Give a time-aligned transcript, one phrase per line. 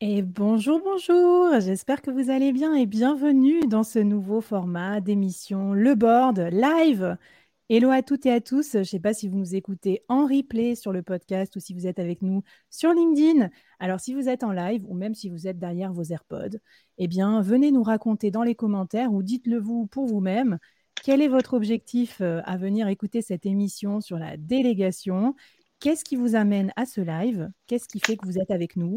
[0.00, 5.72] Et bonjour, bonjour, j'espère que vous allez bien et bienvenue dans ce nouveau format d'émission
[5.72, 7.16] Le Board Live.
[7.68, 10.24] Hello à toutes et à tous, je ne sais pas si vous nous écoutez en
[10.24, 13.50] replay sur le podcast ou si vous êtes avec nous sur LinkedIn.
[13.78, 16.58] Alors si vous êtes en live ou même si vous êtes derrière vos AirPods,
[16.96, 20.58] eh bien venez nous raconter dans les commentaires ou dites-le vous pour vous-même
[21.02, 25.34] quel est votre objectif euh, à venir écouter cette émission sur la délégation?
[25.80, 27.50] Qu'est-ce qui vous amène à ce live?
[27.66, 28.96] Qu'est-ce qui fait que vous êtes avec nous?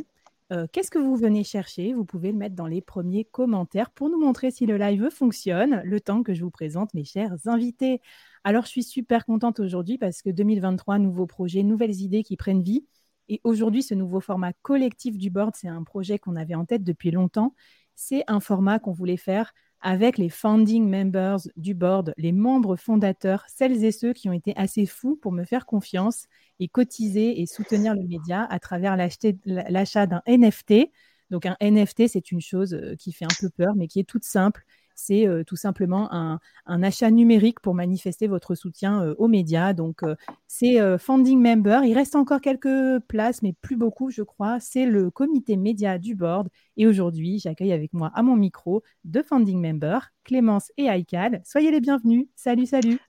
[0.51, 1.93] Euh, qu'est-ce que vous venez chercher?
[1.93, 5.81] Vous pouvez le mettre dans les premiers commentaires pour nous montrer si le live fonctionne,
[5.85, 8.01] le temps que je vous présente mes chers invités.
[8.43, 12.63] Alors, je suis super contente aujourd'hui parce que 2023, nouveaux projets, nouvelles idées qui prennent
[12.63, 12.85] vie.
[13.29, 16.83] Et aujourd'hui, ce nouveau format collectif du board, c'est un projet qu'on avait en tête
[16.83, 17.53] depuis longtemps.
[17.95, 23.45] C'est un format qu'on voulait faire avec les founding members du board, les membres fondateurs,
[23.47, 26.27] celles et ceux qui ont été assez fous pour me faire confiance
[26.59, 30.91] et cotiser et soutenir le média à travers l'achat d'un NFT.
[31.31, 34.03] Donc un NFT, c'est une chose euh, qui fait un peu peur, mais qui est
[34.03, 34.65] toute simple
[35.01, 36.39] c'est euh, tout simplement un,
[36.83, 39.73] achat numérique pour manifester votre soutien euh, aux médias.
[39.73, 40.15] Donc, euh,
[40.47, 41.83] c'est Funding Member.
[41.83, 44.59] Il reste encore quelques places, mais plus beaucoup, je crois.
[44.59, 46.49] C'est le comité média du board.
[46.77, 51.41] Et aujourd'hui, j'accueille avec moi à mon micro deux Funding Members, Clémence et Aïkal.
[51.45, 52.27] Soyez les bienvenus.
[52.35, 52.99] Salut, salut.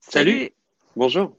[0.00, 0.50] Salut.
[0.96, 1.36] Bonjour.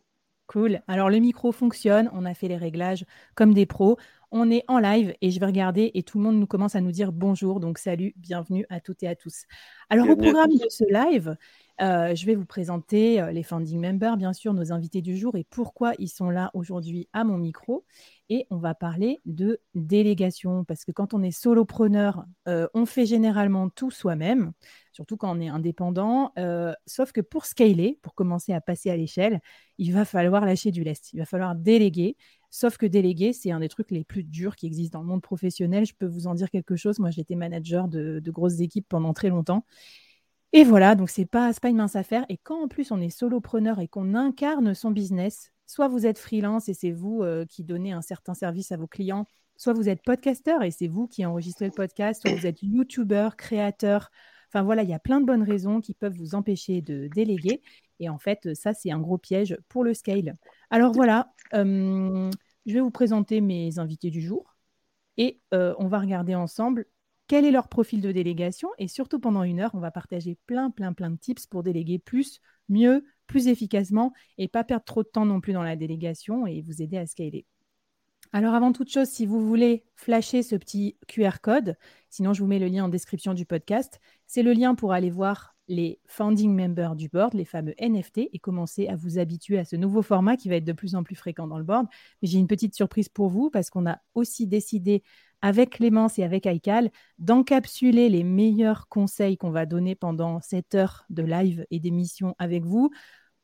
[0.47, 0.81] Cool.
[0.87, 2.09] Alors, le micro fonctionne.
[2.13, 3.05] On a fait les réglages
[3.35, 3.97] comme des pros
[4.33, 6.81] on est en live et je vais regarder et tout le monde nous commence à
[6.81, 7.59] nous dire bonjour.
[7.59, 9.45] Donc salut, bienvenue à toutes et à tous.
[9.89, 11.37] Alors au programme de ce live,
[11.81, 15.35] euh, je vais vous présenter euh, les founding members, bien sûr, nos invités du jour
[15.37, 17.85] et pourquoi ils sont là aujourd'hui à mon micro.
[18.29, 23.05] Et on va parler de délégation parce que quand on est solopreneur, euh, on fait
[23.05, 24.53] généralement tout soi-même,
[24.91, 26.33] surtout quand on est indépendant.
[26.87, 29.41] sauf que pour scaler, pour commencer à passer à l'échelle,
[29.77, 31.13] il va falloir lâcher du lest.
[31.13, 32.17] Il va falloir déléguer.
[32.55, 35.23] Sauf que déléguer, c'est un des trucs les plus durs qui existent dans le monde
[35.23, 35.87] professionnel.
[35.87, 36.99] Je peux vous en dire quelque chose.
[36.99, 39.65] Moi, j'étais manager de, grosses équipes pendant très longtemps.
[40.51, 42.27] Et voilà, donc c'est pas, pas une mince affaire.
[42.29, 46.19] Et quand en plus on est solopreneur et qu'on incarne son business, soit vous êtes
[46.19, 49.25] freelance et c'est vous euh, qui donnez un certain service à vos clients,
[49.57, 53.35] soit vous êtes podcasteur et c'est vous qui enregistrez le podcast, soit vous êtes youtubeur,
[53.35, 54.11] créateur.
[54.49, 57.63] Enfin voilà, il y a plein de bonnes raisons qui peuvent vous empêcher de déléguer.
[57.99, 60.35] Et en fait, ça, c'est un gros piège pour le scale.
[60.69, 62.29] Alors voilà, euh,
[62.65, 64.55] je vais vous présenter mes invités du jour
[65.17, 66.85] et euh, on va regarder ensemble
[67.27, 70.69] quel est leur profil de délégation et surtout pendant une heure, on va partager plein,
[70.69, 75.07] plein, plein de tips pour déléguer plus, mieux, plus efficacement et pas perdre trop de
[75.07, 77.45] temps non plus dans la délégation et vous aider à scaler.
[78.33, 81.77] Alors avant toute chose, si vous voulez flasher ce petit QR code,
[82.09, 85.11] sinon je vous mets le lien en description du podcast, c'est le lien pour aller
[85.11, 89.65] voir les founding members du board, les fameux NFT, et commencer à vous habituer à
[89.65, 91.87] ce nouveau format qui va être de plus en plus fréquent dans le board.
[92.21, 95.03] Mais j'ai une petite surprise pour vous parce qu'on a aussi décidé
[95.41, 101.05] avec Clémence et avec Aïkal d'encapsuler les meilleurs conseils qu'on va donner pendant cette heure
[101.09, 102.91] de live et d'émission avec vous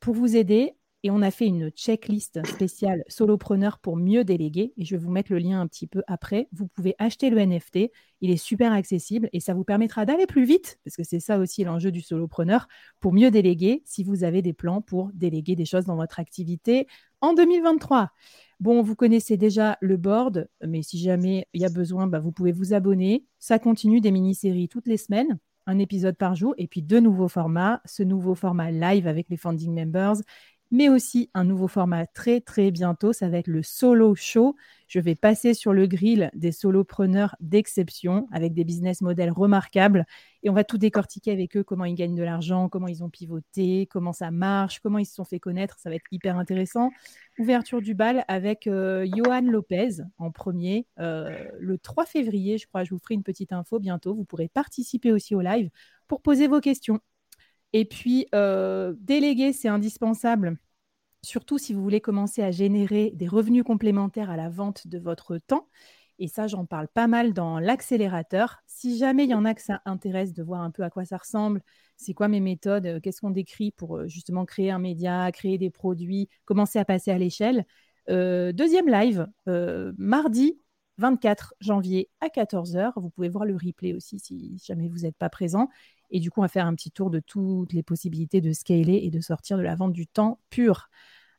[0.00, 4.72] pour vous aider et on a fait une checklist spéciale solopreneur pour mieux déléguer.
[4.76, 6.48] Et je vais vous mettre le lien un petit peu après.
[6.52, 7.90] Vous pouvez acheter le NFT.
[8.20, 11.38] Il est super accessible et ça vous permettra d'aller plus vite, parce que c'est ça
[11.38, 12.68] aussi l'enjeu du solopreneur,
[13.00, 16.86] pour mieux déléguer si vous avez des plans pour déléguer des choses dans votre activité
[17.22, 18.10] en 2023.
[18.60, 22.32] Bon, vous connaissez déjà le board, mais si jamais il y a besoin, bah, vous
[22.32, 23.24] pouvez vous abonner.
[23.38, 27.28] Ça continue des mini-séries toutes les semaines un épisode par jour et puis deux nouveaux
[27.28, 27.80] formats.
[27.84, 30.16] Ce nouveau format live avec les founding members
[30.70, 33.12] mais aussi un nouveau format très très bientôt.
[33.12, 34.56] Ça va être le solo show.
[34.86, 40.04] Je vais passer sur le grill des solopreneurs d'exception avec des business models remarquables
[40.42, 43.10] et on va tout décortiquer avec eux, comment ils gagnent de l'argent, comment ils ont
[43.10, 45.78] pivoté, comment ça marche, comment ils se sont fait connaître.
[45.78, 46.90] Ça va être hyper intéressant.
[47.38, 52.84] Ouverture du bal avec euh, Johan Lopez en premier euh, le 3 février, je crois.
[52.84, 54.14] Je vous ferai une petite info bientôt.
[54.14, 55.70] Vous pourrez participer aussi au live
[56.08, 57.00] pour poser vos questions.
[57.72, 60.58] Et puis, euh, déléguer, c'est indispensable,
[61.22, 65.38] surtout si vous voulez commencer à générer des revenus complémentaires à la vente de votre
[65.38, 65.68] temps.
[66.18, 68.58] Et ça, j'en parle pas mal dans l'accélérateur.
[68.66, 71.04] Si jamais il y en a que ça intéresse de voir un peu à quoi
[71.04, 71.62] ça ressemble,
[71.96, 75.56] c'est quoi mes méthodes, euh, qu'est-ce qu'on décrit pour euh, justement créer un média, créer
[75.56, 77.64] des produits, commencer à passer à l'échelle.
[78.08, 79.28] deuxième live,
[79.96, 80.60] mardi
[80.98, 82.92] 24 janvier à 14h.
[82.96, 85.68] Vous pouvez voir le replay aussi si jamais vous n'êtes pas présent.
[86.10, 89.00] Et du coup, on va faire un petit tour de toutes les possibilités de scaler
[89.02, 90.88] et de sortir de la vente du temps pur.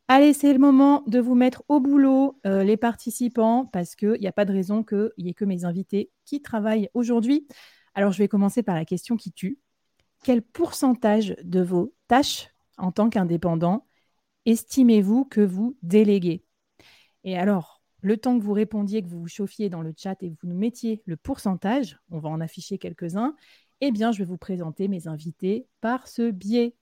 [0.08, 4.28] Allez, c'est le moment de vous mettre au boulot, euh, les participants, parce qu'il n'y
[4.28, 7.48] a pas de raison qu'il n'y ait que mes invités qui travaillent aujourd'hui.
[7.94, 9.60] Alors, je vais commencer par la question qui tue.
[10.24, 13.86] Quel pourcentage de vos tâches en tant qu'indépendant
[14.46, 16.44] estimez-vous que vous déléguez?
[17.24, 20.32] Et alors, le temps que vous répondiez, que vous vous chauffiez dans le chat et
[20.32, 23.36] que vous nous mettiez le pourcentage, on va en afficher quelques-uns,
[23.82, 26.76] eh bien, je vais vous présenter mes invités par ce biais.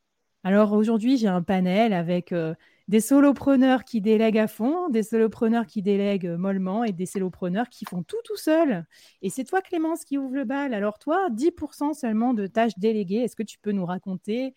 [0.44, 2.54] Alors aujourd'hui, j'ai un panel avec euh,
[2.88, 7.86] des solopreneurs qui délèguent à fond, des solopreneurs qui délèguent mollement et des solopreneurs qui
[7.86, 8.86] font tout tout seuls.
[9.22, 10.74] Et c'est toi, Clémence, qui ouvre le bal.
[10.74, 13.18] Alors toi, 10% seulement de tâches déléguées.
[13.18, 14.54] Est-ce que tu peux nous raconter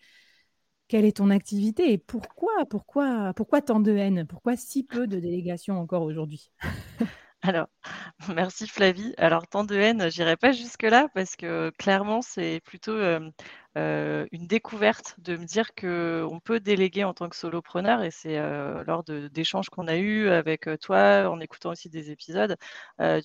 [0.87, 4.25] quelle est ton activité et pourquoi, pourquoi, pourquoi tant de haine?
[4.27, 6.51] Pourquoi si peu de délégations encore aujourd'hui?
[7.43, 7.67] Alors,
[8.35, 9.13] merci Flavie.
[9.17, 13.29] Alors, tant de haine, j'irai pas jusque-là parce que clairement, c'est plutôt euh,
[13.75, 18.83] une découverte de me dire qu'on peut déléguer en tant que solopreneur et c'est euh,
[18.85, 22.55] lors d'échanges qu'on a eus avec euh, toi, en écoutant aussi des épisodes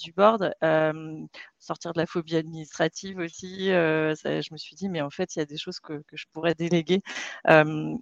[0.00, 0.52] du board,
[1.58, 3.66] sortir de la phobie administrative aussi.
[3.68, 6.26] je me suis dit, mais en fait, il y a des choses que, que je
[6.32, 7.02] pourrais déléguer.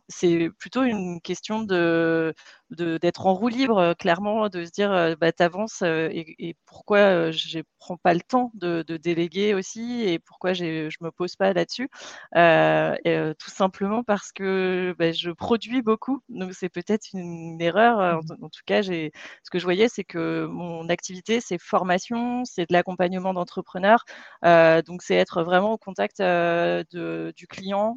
[0.08, 2.34] c'est plutôt une question de
[2.70, 8.14] d'être en roue libre, clairement, de se dire, bah, t'avances et, pourquoi je prends pas
[8.14, 11.88] le temps de, de, déléguer aussi et pourquoi je me pose pas là-dessus.
[12.36, 16.20] Euh, euh, tout simplement parce que bah, je produis beaucoup.
[16.28, 17.98] Donc c'est peut-être une, erreur.
[18.00, 19.10] Euh, mmh en, tout cas, ce
[19.50, 24.04] que je voyais, c'est que mon activité, c'est formation, c'est de l'accompagnement d'entrepreneurs.
[24.42, 27.96] donc c'est être vraiment au contact de, du client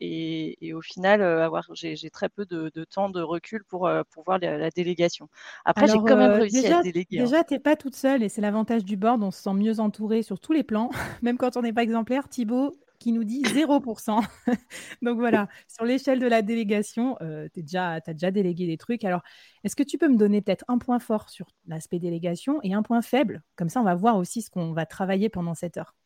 [0.00, 4.70] et, au final, avoir j'ai très peu de, temps de recul pour, pour voir la,
[4.70, 5.28] délégation.
[5.64, 7.20] Après, j'ai quand même réussi déjà, à déléguer.
[7.20, 7.24] Hein.
[7.24, 9.22] Déjà, tu n'es pas toute seule et c'est l'avantage du board.
[9.22, 10.90] On se sent mieux entouré sur tous les plans,
[11.22, 12.28] même quand on n'est pas exemplaire.
[12.28, 14.24] Thibaut, qui nous dit 0%.
[15.02, 19.04] Donc voilà, sur l'échelle de la délégation, euh, tu as déjà délégué des trucs.
[19.04, 19.22] Alors,
[19.64, 22.82] est-ce que tu peux me donner peut-être un point fort sur l'aspect délégation et un
[22.82, 23.42] point faible?
[23.56, 25.96] Comme ça, on va voir aussi ce qu'on va travailler pendant cette heure.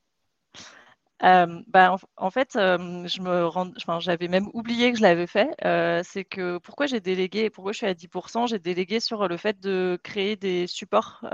[1.22, 5.48] Euh, bah, en, fait, euh, je me j'avais même oublié que je l'avais fait.
[5.64, 9.36] Euh, c'est que pourquoi j'ai délégué, pourquoi je suis à 10%, j'ai délégué sur le
[9.38, 11.24] fait de créer des supports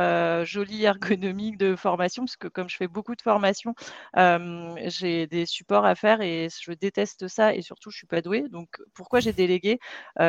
[0.45, 0.85] jolis,
[1.19, 3.75] ergonomiques de formation, parce que comme je fais beaucoup de formations,
[4.17, 8.49] j'ai des supports à faire et je déteste ça et surtout je suis pas douée.
[8.49, 9.79] Donc pourquoi j'ai délégué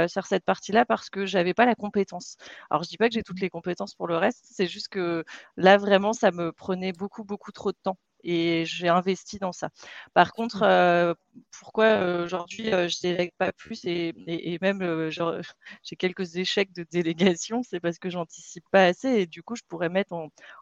[0.07, 0.83] sur cette partie-là?
[0.85, 2.38] Parce que j'avais pas la compétence.
[2.71, 5.23] Alors je dis pas que j'ai toutes les compétences pour le reste, c'est juste que
[5.57, 9.70] là vraiment ça me prenait beaucoup beaucoup trop de temps et j'ai investi dans ça.
[10.14, 11.14] Par contre, euh,
[11.60, 14.14] pourquoi euh, aujourd'hui je euh, je délègue pas plus et,
[14.62, 15.10] même
[15.84, 19.63] j'ai quelques échecs de délégation, c'est parce que j'anticipe pas assez et du coup je
[19.68, 20.13] pourrais mettre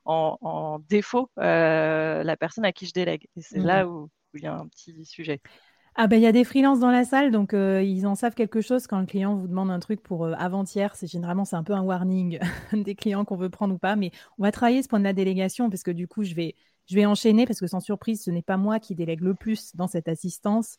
[0.06, 3.28] en, défaut la personne à qui je délègue.
[3.36, 5.42] Et c'est là mmh où, il y a un petit sujet.
[5.96, 8.62] Ah ben il y a des freelances dans la salle, donc ils en savent quelque
[8.62, 10.96] chose quand le client vous demande un truc pour avant-hier.
[10.96, 12.40] C'est généralement c'est un peu un warning
[12.74, 15.14] des clients qu'on veut prendre ou pas, mais on va travailler ce point de la
[15.14, 16.56] délégation parce que du coup je vais
[16.88, 19.76] je vais enchaîner parce que sans surprise, ce n'est pas moi qui délègue le plus
[19.76, 20.78] dans cette assistance.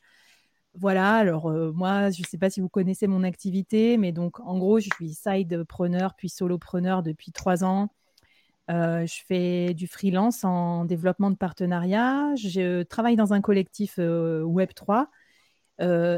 [0.75, 4.40] Voilà, alors euh, moi, je ne sais pas si vous connaissez mon activité, mais donc
[4.40, 7.88] en gros, je suis sidepreneur puis solopreneur depuis trois ans.
[8.71, 12.35] Euh, je fais du freelance en développement de partenariat.
[12.37, 15.09] Je travaille dans un collectif euh, Web3.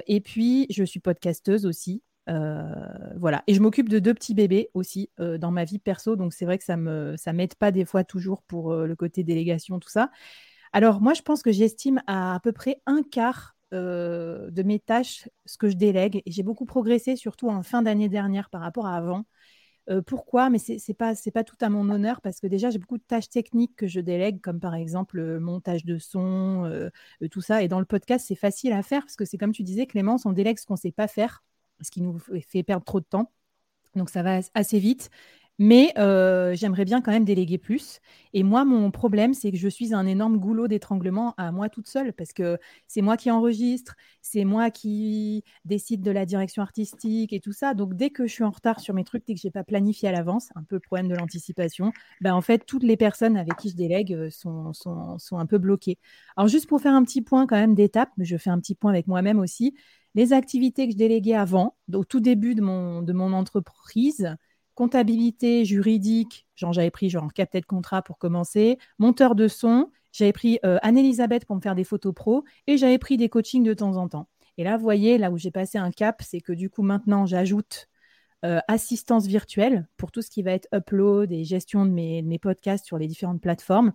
[0.06, 2.02] et puis, je suis podcasteuse aussi.
[2.28, 2.64] Euh,
[3.16, 3.42] voilà.
[3.46, 6.16] Et je m'occupe de deux petits bébés aussi euh, dans ma vie perso.
[6.16, 8.96] Donc, c'est vrai que ça ne ça m'aide pas des fois toujours pour euh, le
[8.96, 10.10] côté délégation, tout ça.
[10.72, 15.58] Alors, moi, je pense que j'estime à peu près un quart de mes tâches ce
[15.58, 16.22] que je délègue.
[16.26, 19.24] Et j'ai beaucoup progressé, surtout en fin d'année dernière par rapport à avant.
[20.06, 20.48] pourquoi?
[20.48, 23.02] Mais c'est n'est pas, pas tout à mon honneur parce que déjà, j'ai beaucoup de
[23.02, 26.88] tâches techniques que je délègue, comme par exemple le montage de son,
[27.32, 27.64] tout ça.
[27.64, 30.24] Et dans le podcast, c'est facile à faire parce que c'est comme tu disais, Clémence,
[30.24, 31.42] on délègue ce qu'on ne sait pas faire
[31.80, 33.32] ce qui nous fait perdre trop de temps.
[33.94, 35.10] Donc ça va assez vite.
[35.58, 38.00] Mais euh, j'aimerais bien quand même déléguer plus.
[38.32, 41.86] Et moi, mon problème, c'est que je suis un énorme goulot d'étranglement à moi toute
[41.86, 47.32] seule, parce que c'est moi qui enregistre, c'est moi qui décide de la direction artistique
[47.32, 47.74] et tout ça.
[47.74, 49.62] Donc dès que je suis en retard sur mes trucs, dès que je n'ai pas
[49.62, 53.36] planifié à l'avance, un peu le problème de l'anticipation, ben, en fait, toutes les personnes
[53.36, 55.98] avec qui je délègue euh, sont, sont, sont un peu bloquées.
[56.36, 58.90] Alors juste pour faire un petit point quand même d'étape, je fais un petit point
[58.90, 59.74] avec moi-même aussi,
[60.14, 64.36] les activités que je déléguais avant, au tout début de mon, entreprise,
[64.74, 70.58] comptabilité, juridique, j'avais pris genre capteur de contrat pour commencer, monteur de son, j'avais pris
[70.64, 73.96] euh, Anne-Elisabeth pour me faire des photos pro et j'avais pris des coachings de temps
[73.96, 74.28] en temps.
[74.56, 77.26] Et là, vous voyez, là où j'ai passé un cap, c'est que du coup, maintenant,
[77.26, 77.88] j'ajoute
[78.44, 82.86] euh, assistance virtuelle pour tout ce qui va être upload et gestion de mes podcasts
[82.86, 83.92] sur les différentes plateformes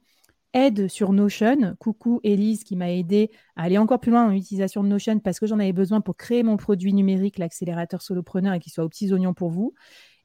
[0.53, 1.75] aide sur Notion.
[1.79, 5.39] Coucou Elise qui m'a aidé à aller encore plus loin en utilisation de Notion parce
[5.39, 8.89] que j'en avais besoin pour créer mon produit numérique, l'accélérateur solopreneur et qu'il soit aux
[8.89, 9.74] petits oignons pour vous.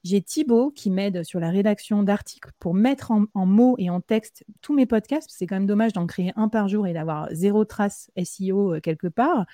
[0.04, 4.45] J'ai Thibaut qui m'aide sur la rédaction d'articles pour mettre en, mots et en texte
[4.61, 5.31] tous mes podcasts.
[5.33, 8.81] C'est quand même dommage d'en créer un par jour et d'avoir zéro trace SEO euh,
[8.81, 9.47] quelque part.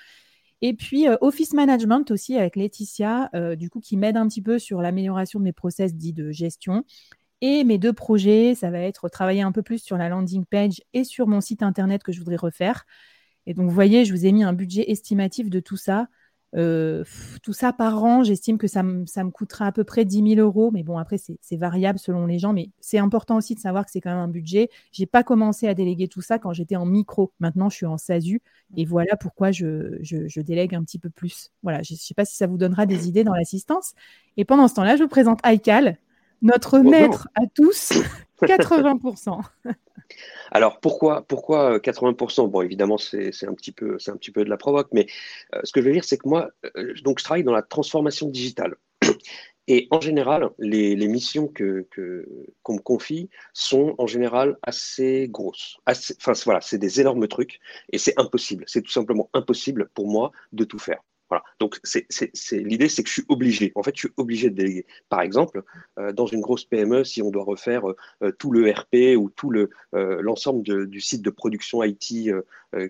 [0.60, 4.42] Et puis euh, Office Management aussi avec Laetitia, euh, du coup, qui m'aide un petit
[4.42, 6.84] peu sur l'amélioration de mes process dits de gestion.
[7.40, 10.82] Et mes deux projets, ça va être travailler un peu plus sur la landing page
[10.92, 12.84] et sur mon site internet que je voudrais refaire.
[13.46, 16.08] Et donc, vous voyez, je vous ai mis un budget estimatif de tout ça.
[16.56, 17.04] Euh,
[17.42, 20.70] tout ça par an, j'estime que ça, me coûtera à peu près 10 000 euros.
[20.70, 22.52] Mais bon, après, c'est variable selon les gens.
[22.52, 24.68] Mais c'est important aussi de savoir que c'est quand même un budget.
[24.92, 27.32] Je n'ai pas commencé à déléguer tout ça quand j'étais en micro.
[27.40, 28.42] Maintenant, je suis en SASU.
[28.76, 31.50] Et voilà pourquoi je, délègue un petit peu plus.
[31.62, 33.94] Voilà, je ne sais pas si ça vous donnera des idées dans l'assistance.
[34.36, 35.98] Et pendant ce temps-là, je vous présente Aïkal,
[36.42, 37.92] notre maître à tous,
[38.42, 39.40] 80%.
[40.50, 44.50] Alors pourquoi, pourquoi 80% euh, Bon, évidemment, c'est un, petit peu, un petit peu de
[44.50, 45.06] la provoque, mais
[45.54, 47.62] euh, ce que je veux dire, c'est que moi, euh, donc, je travaille dans la
[47.62, 48.76] transformation digitale.
[49.68, 51.86] Et en général, les, missions que,
[52.62, 55.78] qu'on me confie sont en général assez grosses.
[55.86, 57.60] enfin, voilà, c'est des énormes trucs
[57.92, 58.64] et c'est impossible.
[58.66, 61.00] C'est tout simplement impossible pour moi de tout faire.
[61.30, 61.44] Voilà.
[61.60, 62.08] Donc, c'est,
[62.52, 63.70] l'idée, c'est que je suis obligé.
[63.76, 64.84] En fait, je suis obligé de déléguer.
[65.08, 65.62] Par exemple,
[65.98, 67.84] euh, dans une grosse PME, si on doit refaire
[68.22, 72.00] euh, tout le RP ou tout le, euh, l'ensemble du site de production IT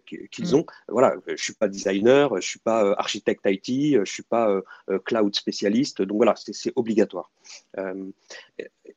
[0.06, 0.54] qu'ils mm.
[0.54, 4.60] ont, voilà, je suis pas designer, je suis pas architecte IT, je suis pas
[5.04, 6.02] cloud spécialiste.
[6.02, 7.30] Donc voilà, c'est, obligatoire.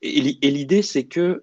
[0.01, 1.41] et, l'idée, c'est que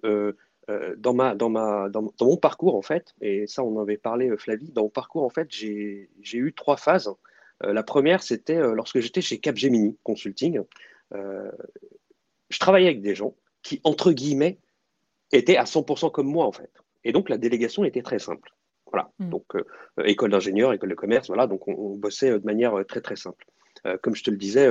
[0.97, 4.35] dans, ma, dans, ma, dans, mon parcours, en fait, et ça, on en avait parlé,
[4.37, 7.09] Flavie, dans mon parcours, en fait, j'ai eu trois phases.
[7.63, 10.61] Euh, la première, c'était euh, lorsque j'étais chez Capgemini Consulting.
[11.13, 11.51] Euh,
[12.49, 14.59] je travaillais avec des gens qui, entre guillemets,
[15.31, 16.71] étaient à 100% comme moi, en fait.
[17.03, 18.51] Et donc, la délégation était très simple.
[18.87, 19.11] Voilà.
[19.19, 19.29] Hmm.
[19.29, 19.45] Donc,
[20.03, 21.47] école d'ingénieur, école de commerce, voilà.
[21.47, 23.45] Donc, on, bossait de manière très, très simple.
[24.01, 24.69] comme je te le disais,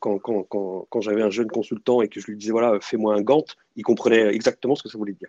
[0.00, 3.56] quand, quand, j'avais un jeune consultant et que je lui disais, voilà, fais-moi un Gantt,
[3.76, 5.28] il comprenait exactement ce que ça voulait dire.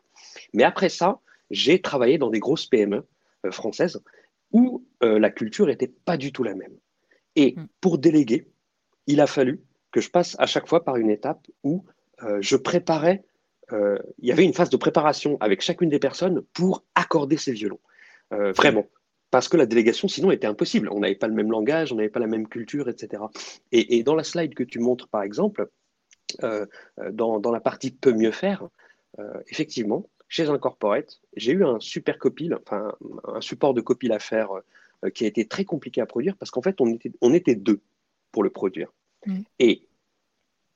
[0.54, 1.20] Mais après ça,
[1.52, 3.06] j'ai travaillé dans des grosses PME
[3.52, 4.02] françaises
[4.54, 6.78] où la culture n'était pas du tout la même.
[7.40, 7.68] Et mm.
[7.80, 8.48] pour déléguer,
[9.08, 11.86] il a fallu que je passe à chaque fois par une étape où
[12.24, 13.24] euh, je préparais,
[13.72, 17.54] euh, il y avait une phase de préparation avec chacune des personnes pour accorder ces
[17.54, 17.80] violons.
[18.34, 18.86] Euh, vraiment.
[19.32, 20.90] Parce que la délégation, sinon, était impossible.
[20.92, 23.24] On n'avait pas le même langage, on n'avait pas la même culture, etc.
[23.72, 25.70] Et, dans la slide que tu montres, par exemple,
[26.42, 28.68] dans, dans, la partie peut mieux faire,
[29.48, 32.94] effectivement, chez un corporate, j'ai eu un super copil, enfin,
[33.26, 34.62] un support de copil à faire euh,
[35.14, 37.82] qui a été très compliqué à produire parce qu'en fait, on était, on était deux
[38.32, 38.94] pour le produire.
[39.60, 39.88] Et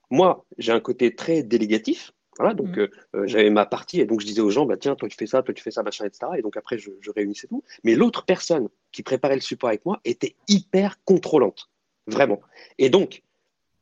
[0.10, 2.12] moi, j'ai un côté très délégatif.
[2.38, 2.80] Voilà, donc mm.
[2.80, 5.16] euh, euh, j'avais ma partie et donc je disais aux gens, bah, tiens, toi tu
[5.16, 6.32] fais ça, toi tu fais ça, machin, etc.
[6.38, 7.64] Et donc après, je, réunissais tout.
[7.84, 11.70] Mais l'autre personne qui préparait le support avec moi était hyper contrôlante,
[12.08, 12.42] vraiment.
[12.80, 13.22] Et donc,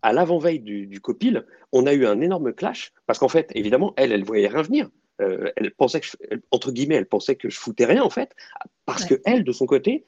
[0.02, 3.94] à l'avant-veille du, du, copil, on a eu un énorme clash parce qu'en fait, évidemment,
[3.96, 4.90] elle, elle voyait rien venir.
[5.20, 6.08] elle pensait que,
[6.50, 8.36] entre guillemets, elle pensait que je foutais rien en fait,
[8.86, 10.06] parce que elle, de son côté,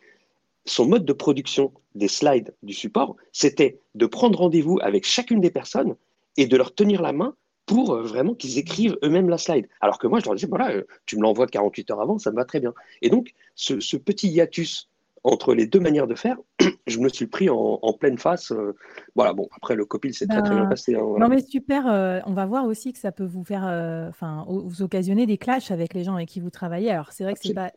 [0.66, 5.52] son mode de production des slides du support, c'était de prendre rendez-vous avec chacune des
[5.52, 5.96] personnes
[6.38, 9.68] et de leur tenir la main pour euh, vraiment qu'ils écrivent eux-mêmes la slide.
[9.82, 12.32] Alors que moi, je leur disais, voilà, euh, tu me l'envoies 48 heures avant, ça
[12.32, 12.74] me va très bien.
[13.02, 14.90] Et donc, ce, petit hiatus
[15.24, 16.36] entre les deux manières de faire,
[16.88, 18.52] je me suis pris en, pleine face.
[18.52, 18.76] Euh,
[19.16, 20.96] voilà, bon, après le copil s'est très très bien ben, passé.
[20.96, 21.86] Hein, non mais super,
[22.26, 23.64] on va voir aussi que ça peut vous faire,
[24.10, 26.92] enfin, vous occasionner des clashs avec les gens avec qui vous travaillez.
[26.92, 27.72] Alors c'est vrai que c'est pas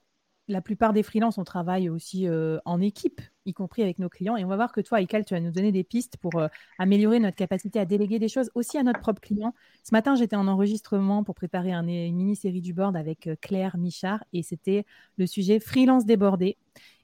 [0.48, 4.36] la plupart des freelances, on travaille aussi euh, en équipe, y compris avec nos clients.
[4.36, 6.48] Et on va voir que toi, Ical, tu vas nous donner des pistes pour euh,
[6.78, 9.54] améliorer notre capacité à déléguer des choses aussi à notre propre client.
[9.82, 14.22] Ce matin, j'étais en enregistrement pour préparer une mini-série du board avec euh, Claire Michard
[14.32, 14.84] et c'était
[15.16, 16.56] le sujet freelance débordé.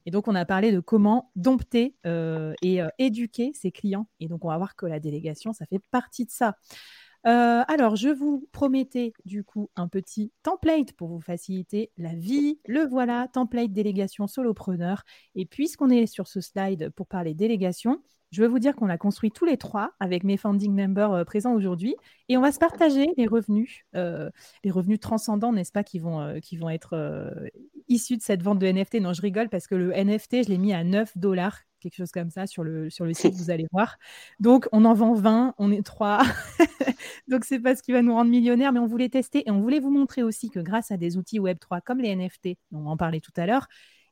[0.07, 4.09] Et donc, on a parlé de comment dompter et éduquer ses clients.
[4.19, 6.57] Et donc, on va voir que la délégation, ça fait partie de ça.
[7.27, 12.59] Euh, alors, je vous promettais du coup un petit template pour vous faciliter la vie.
[12.67, 15.05] Le voilà, template délégation solopreneur.
[15.35, 18.03] Et puisqu'on est sur ce slide pour parler délégation,
[18.33, 21.25] je veux vous dire qu'on l'a construit tous les trois avec mes founding members euh,
[21.25, 21.95] présents aujourd'hui
[22.29, 24.31] et on va se partager les revenus, euh,
[24.65, 27.31] les revenus transcendants, n'est-ce pas, qui vont, qui vont être
[27.89, 28.95] issus de cette vente de NFT.
[29.01, 32.13] Non, je rigole parce que le NFT, je l'ai mis à 9 dollars quelque chose
[32.13, 33.99] comme ça sur le, sur le site, vous allez voir.
[34.41, 36.23] Donc, on en vend 20, on est 3.
[37.29, 39.61] Donc, c'est pas ce qui va nous rendre millionnaires, mais on voulait tester et on
[39.61, 42.97] voulait vous montrer aussi que grâce à des outils Web3 comme les NFT, on en
[42.97, 43.67] parlait tout à l'heure,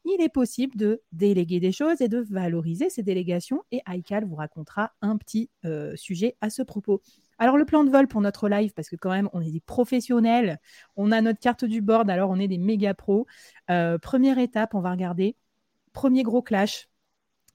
[0.05, 3.63] il est possible de déléguer des choses et de valoriser ces délégations.
[3.71, 7.03] Et iCal vous racontera un petit euh, sujet à ce propos.
[7.39, 9.61] Alors, le plan de vol pour notre live, parce que quand même, on est des
[9.61, 10.59] professionnels,
[10.97, 13.27] on a notre carte du board, alors on est des méga pros.
[13.71, 15.37] Euh, première étape, on va regarder.
[15.93, 16.90] Premier gros clash,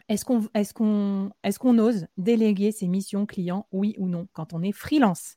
[0.10, 5.36] est-ce qu'on ose déléguer ses missions clients, oui ou non, quand on est freelance?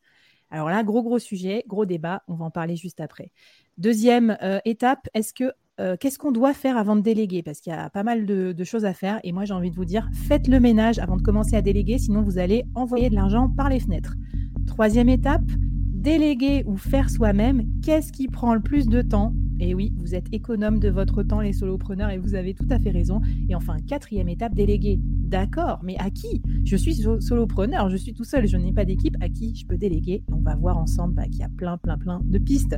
[0.50, 3.32] Alors là, gros gros sujet, gros débat, on va en parler juste après.
[3.76, 7.42] Deuxième euh, étape, est-ce que euh, qu'est-ce qu'on doit faire avant de déléguer?
[7.42, 9.20] Parce qu'il y a pas mal de, choses à faire.
[9.22, 11.98] Et moi, j'ai envie de vous dire, faites le ménage avant de commencer à déléguer,
[11.98, 14.14] sinon vous allez envoyer de l'argent par les fenêtres.
[14.66, 15.44] Troisième étape,
[15.98, 20.26] Déléguer ou faire soi-même, qu'est-ce qui prend le plus de temps Et oui, vous êtes
[20.32, 23.20] économe de votre temps, les solopreneurs, et vous avez tout à fait raison.
[23.48, 25.00] Et enfin, quatrième étape, déléguer.
[25.02, 26.42] D'accord, mais à qui?
[26.64, 29.16] Je suis solopreneur, je suis tout seul, je n'ai pas d'équipe.
[29.20, 30.22] À qui je peux déléguer?
[30.32, 32.76] On va voir ensemble bah, qu'il y a plein, plein, plein de pistes.